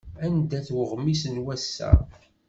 Anda-t 0.25 0.67
uɣmis 0.79 1.23
n 1.33 1.35
wass-a? 1.43 1.91